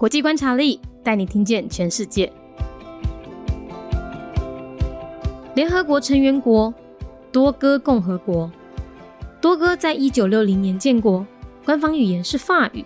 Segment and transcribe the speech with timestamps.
[0.00, 2.32] 国际观察力带你听见全世界。
[5.54, 6.72] 联合国成员国
[7.30, 8.50] 多哥共和国，
[9.42, 11.26] 多哥在一九六零年建国，
[11.66, 12.82] 官方语言是法语，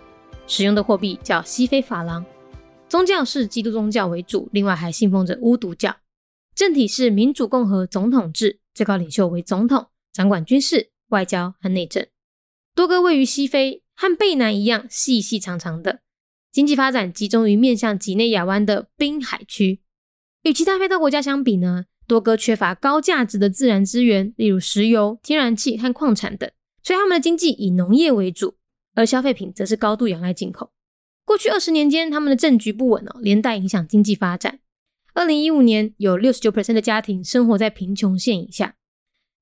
[0.48, 2.26] 使用的货币叫西非法郎，
[2.88, 5.94] 宗教是基督宗教为主，另外还信奉着巫毒教。
[6.56, 12.04] 政体是民主共和总统制，最高领袖为总统，掌管军事、外交和内政。
[12.74, 16.00] 多哥位于西非，和贝南一样细细长长的，
[16.54, 19.80] 经济发展集中于面向几内亚湾的滨海区。
[20.44, 21.86] 与其他非洲国家相比呢？
[22.06, 26.48] 多哥缺乏高价值的自然资源，例如石油、天然气和矿产等，
[26.80, 28.54] 所以他们的经济以农业为主，
[28.94, 30.70] 而消费品则是高度仰赖进口。
[31.24, 34.60] 过去二十年间，他们的政局不稳哦，连带影响经济发展。
[35.14, 38.76] 二零一五年，有六十九 percent 的家庭生活在贫穷线以下，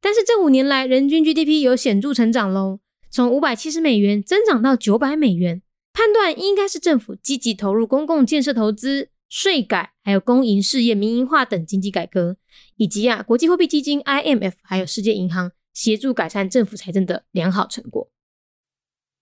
[0.00, 5.60] 但是这五年来，人均 GDP 有显著成长喽，从五百七十美元增长到九百美元。
[5.92, 9.10] 判断应该是政府积极投入公共建设投资。
[9.34, 12.36] 税改，还有公营事业民营化等经济改革，
[12.76, 18.10] 以及啊国际货币基金 IMF 还有世界银行协助改善政府财政的良好成果。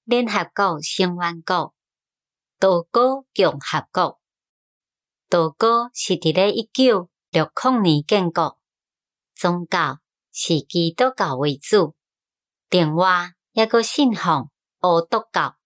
[0.02, 1.76] 联合国成员国
[2.58, 4.18] 多哥共和国，
[5.28, 8.58] 多哥是伫咧一九六零年建国，
[9.36, 10.00] 宗教
[10.32, 11.94] 是基督教为主，
[12.68, 15.59] 另外一个信奉欧督教。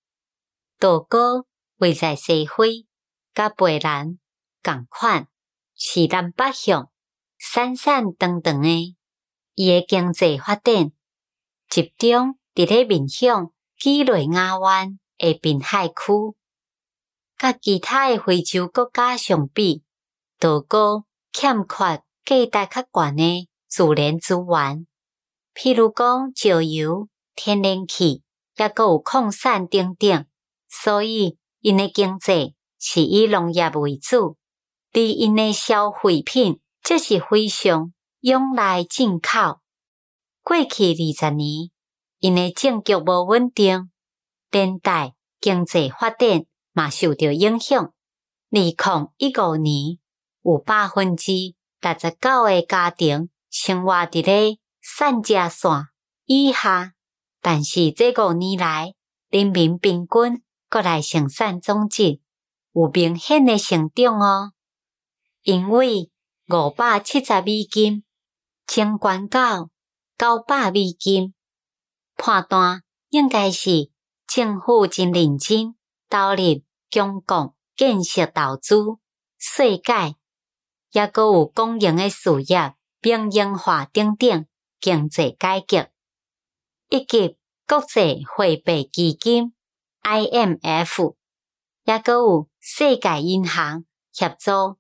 [0.85, 1.47] 多哥
[1.79, 2.87] 位在西非，
[3.33, 4.19] 甲贝兰。
[4.63, 5.29] 共款
[5.75, 6.91] 是南北向，
[7.39, 8.95] 闪闪长长诶。
[9.55, 10.93] 伊诶经济发展
[11.71, 16.37] 集中伫咧面向几内亚湾诶滨海区，
[17.39, 19.83] 甲其他诶非洲国家相比，
[20.39, 22.03] 多哥欠缺
[22.51, 24.87] 价值较悬诶自然资源，
[25.55, 28.23] 譬如讲石油、天然气，
[28.59, 30.27] 也阁有矿产等等，
[30.83, 34.37] 所以因诶经济是以农业为主。
[34.93, 39.61] 而因诶消费品则是非常仰赖进口。
[40.43, 41.71] 过去二十年，
[42.19, 43.91] 因诶政局无稳定，
[44.51, 47.83] 连带经济发展嘛受到影响。
[47.83, 47.93] 二
[48.51, 49.99] 零一五年，
[50.43, 51.33] 有百分之
[51.81, 55.71] 六十九诶家庭生活伫咧产值线
[56.27, 56.93] 以下，
[57.41, 58.95] 但是这五年来，
[59.31, 60.44] 人民平均
[60.75, 62.19] 国内生产总值
[62.73, 64.53] 有明显诶成长哦。
[65.43, 66.11] 因为
[66.49, 68.03] 五百七十美金
[68.67, 69.71] 升悬到
[70.19, 71.33] 九百美金，
[72.17, 73.89] 判断应该是
[74.27, 75.77] 政府真认真
[76.11, 78.75] 投入公共建设投资、
[79.39, 80.17] 税改，
[80.91, 84.47] 抑阁有公营诶事业民营化等等
[84.81, 85.89] 经济改革，
[86.89, 89.55] 以及国际货币基金
[90.04, 91.16] IMF，
[91.86, 94.80] 也阁有世界银行协助。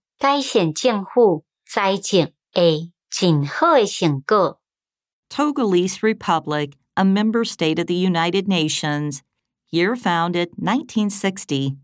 [5.30, 9.22] Togolese Republic, a member state of the United Nations,
[9.72, 11.78] year founded 1960.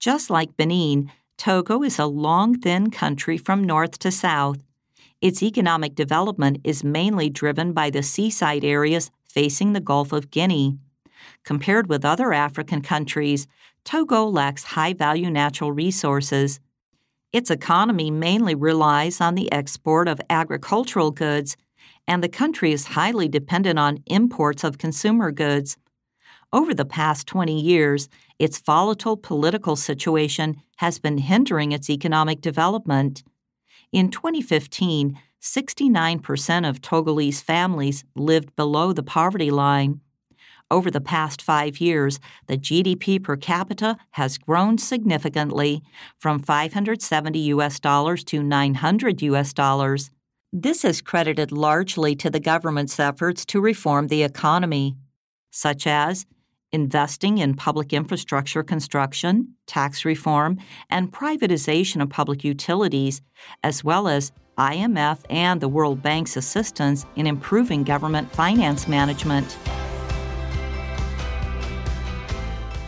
[0.00, 4.58] Just like Benin, Togo is a long, thin country from north to south.
[5.20, 10.78] Its economic development is mainly driven by the seaside areas facing the Gulf of Guinea.
[11.43, 13.47] Compared with other African countries,
[13.83, 16.59] Togo lacks high value natural resources.
[17.33, 21.55] Its economy mainly relies on the export of agricultural goods,
[22.07, 25.77] and the country is highly dependent on imports of consumer goods.
[26.53, 33.23] Over the past 20 years, its volatile political situation has been hindering its economic development.
[33.93, 40.01] In 2015, 69% of Togolese families lived below the poverty line.
[40.71, 45.83] Over the past five years, the GDP per capita has grown significantly
[46.17, 50.11] from 570 US dollars to 900 US dollars.
[50.53, 54.95] This is credited largely to the government's efforts to reform the economy,
[55.51, 56.25] such as
[56.71, 60.57] investing in public infrastructure construction, tax reform,
[60.89, 63.21] and privatization of public utilities,
[63.61, 69.57] as well as IMF and the World Bank's assistance in improving government finance management.